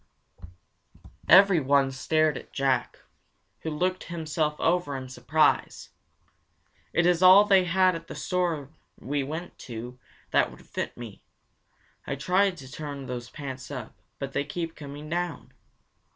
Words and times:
Everyone 1.29 1.91
stared 1.91 2.35
at 2.35 2.51
Jack, 2.51 3.01
who 3.59 3.69
looked 3.69 4.05
himself 4.05 4.59
over 4.59 4.97
in 4.97 5.09
surprise. 5.09 5.91
"It 6.91 7.05
is 7.05 7.21
all 7.21 7.45
they 7.45 7.65
had 7.65 7.93
at 7.93 8.07
that 8.07 8.15
store 8.15 8.71
we 8.99 9.21
went 9.21 9.59
to 9.69 9.99
that 10.31 10.49
would 10.49 10.65
fit 10.65 10.97
me. 10.97 11.21
I 12.07 12.15
try 12.15 12.49
to 12.49 12.71
turn 12.71 13.05
those 13.05 13.29
pants 13.29 13.69
up, 13.69 13.95
but 14.17 14.33
they 14.33 14.43
keep 14.43 14.75
coming 14.75 15.07
down." 15.07 15.53